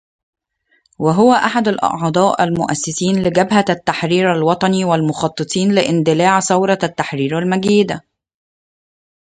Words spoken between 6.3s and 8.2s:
ثورة التحرير المجيدة